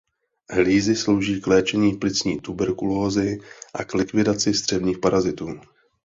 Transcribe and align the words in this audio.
Hlízy 0.49 0.95
slouží 0.95 1.41
k 1.41 1.47
léčení 1.47 1.93
plicní 1.93 2.39
tuberkulózy 2.39 3.39
a 3.73 3.83
k 3.83 3.93
likvidaci 3.93 4.53
střevních 4.53 4.97
parazitů. 4.97 5.59